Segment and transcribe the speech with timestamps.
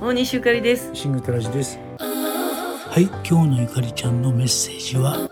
[0.00, 0.90] 大西ゆかりです。
[0.94, 1.76] シングテラジです。
[1.98, 5.28] はい今日のゆかりちゃんのメッセージは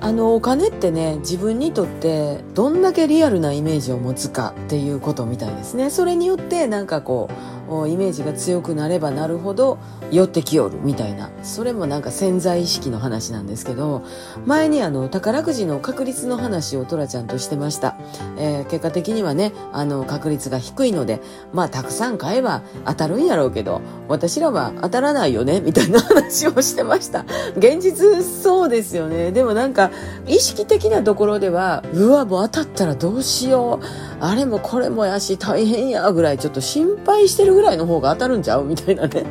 [0.00, 5.90] あのお金ってね自分にとってどんだけリアルなイメージを持つかっていうことみたいですね。
[5.90, 7.28] それによってなんかこ
[7.68, 9.76] うイメージが強くなればなるほど
[10.10, 11.28] 寄ってきよるみたいな。
[11.42, 14.04] それもなんか潜在意識の話なんですけど
[14.46, 17.96] 前にあの宝くじの確率の話をトラちゃんとしてました、
[18.38, 21.20] えー、結果的にはねあの確率が低いので
[21.52, 27.24] まあたくさん買えば当たるんやろうけど私らは当たらないよねみたいな話をしてました。
[27.56, 29.30] 現実そうですよね。
[29.32, 29.87] でもなんか
[30.26, 33.86] 意識的なところではうわもう当たったらどうしよう。
[34.20, 36.38] あれもこれもやし大変やぐらい。
[36.38, 38.64] ちょっと心配してるぐらいの方が当たるんちゃう？
[38.64, 39.24] みたいなね。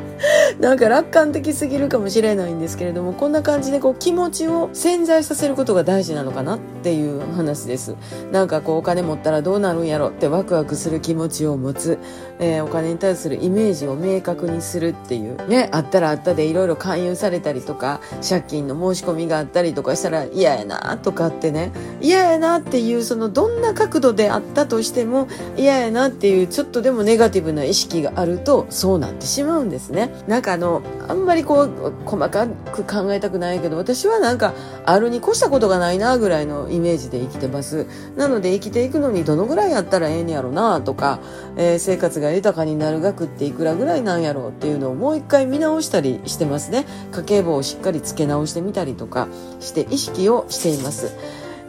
[0.60, 7.96] なんか楽観的すぎるかもしれないんですけれどもこんな感じでこう気持ちを潜在させることが大事なのかなっていう話です。
[8.32, 12.00] なんかこうお金持ったらどうなるんやろってワクワクする気持ちを持つ、
[12.40, 21.72] えー、お金に対するイメージを明確にするっていうねあったらあったでいろいろ勧誘されたりとか借金の申し込みがあったりとかしたら嫌やなとかってね
[22.02, 30.12] 嫌やなっていうそのどんな角度であったとしても嫌やなっていうちょっとでもネガティブな意識があるとそうなってしまうんですね。
[30.28, 34.54] なんかあのあんまりこう細かく考えたくないけど私はなんか
[34.86, 37.86] あるに越したことがないなぐらいのイメージで生きてます。
[38.16, 41.20] なので生きていくのにどのぐらいやったらええんやろなとか、
[41.58, 46.86] えー、生活が豊かになる額っていくらぐらいなんやろうっていうのをもう一回見直したりしてますね。
[47.12, 49.28] 家計簿をしっかりつけ直してみたりとか
[49.60, 51.14] して意識をしています。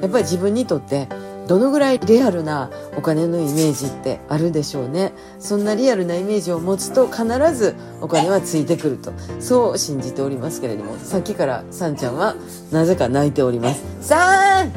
[0.00, 1.08] やっぱり自分にとって
[1.48, 5.12] どのぐらいリアルなお金のイメージってあるでしょうね。
[5.38, 7.24] そんなリアルなイメージを持つと必
[7.55, 9.12] ずお金はついてくると。
[9.40, 12.36] そう信じておりますけれどもさっきからさんちゃんは
[12.70, 13.82] なぜか泣いております。
[14.02, 14.72] さん。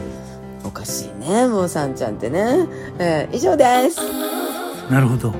[0.63, 2.67] おかしいねもうさんちゃんってね、
[2.99, 3.99] えー、以上です。
[4.89, 5.33] なるほど。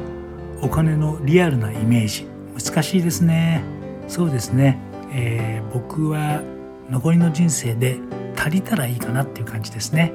[0.61, 2.27] お金のリアルなイメージ。
[2.61, 3.63] 難しいですね。
[4.09, 4.79] そうですね、
[5.13, 6.41] えー、僕は
[6.89, 7.97] 残りの人生で
[8.35, 10.11] 足りたらいいかなっていう感じですね。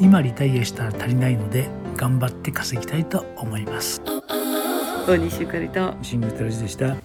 [0.00, 4.02] 今リタイアしたら足りないので頑張って稼ぎたいと思います。
[5.06, 5.94] 大西ゆかりと。
[6.02, 6.96] シングルタラジでした